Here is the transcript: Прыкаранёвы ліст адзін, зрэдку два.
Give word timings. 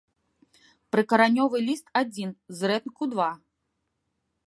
Прыкаранёвы 0.95 1.57
ліст 1.67 1.85
адзін, 2.03 2.29
зрэдку 2.63 3.01
два. 3.13 3.31